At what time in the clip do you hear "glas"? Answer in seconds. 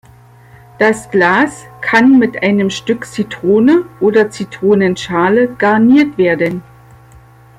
1.11-1.65